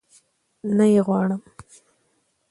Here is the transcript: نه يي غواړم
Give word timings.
نه 0.77 0.85
يي 0.93 0.99
غواړم 1.07 1.41